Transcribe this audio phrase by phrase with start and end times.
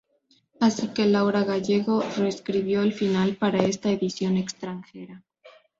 [0.59, 5.21] Así que Laura Gallego reescribió el final para esta edición extranjera.